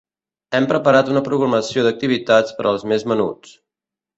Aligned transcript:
Hem 0.59 0.67
preparat 0.71 1.11
una 1.15 1.23
programació 1.27 1.83
d'activitats 1.89 2.57
per 2.61 2.69
als 2.71 2.87
més 2.93 3.07
menuts. 3.13 3.55